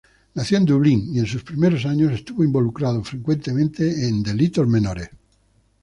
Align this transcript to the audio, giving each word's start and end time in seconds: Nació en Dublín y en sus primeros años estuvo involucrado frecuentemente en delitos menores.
Nació 0.33 0.57
en 0.57 0.65
Dublín 0.65 1.13
y 1.15 1.19
en 1.19 1.27
sus 1.27 1.43
primeros 1.43 1.85
años 1.85 2.11
estuvo 2.11 2.43
involucrado 2.43 3.03
frecuentemente 3.03 4.07
en 4.07 4.23
delitos 4.23 4.67
menores. 4.67 5.11